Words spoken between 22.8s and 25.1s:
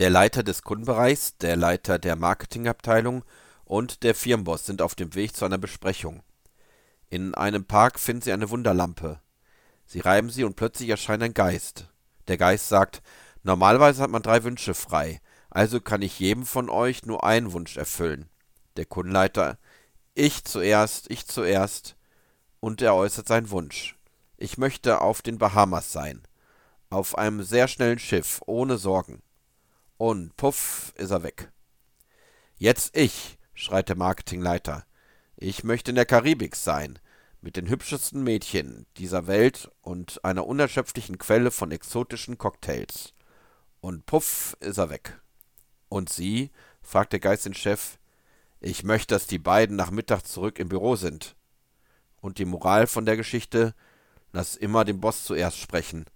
er äußert seinen Wunsch. Ich möchte